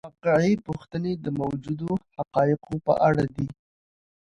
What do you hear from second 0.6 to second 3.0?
پوښتنې د موجودو حقایقو په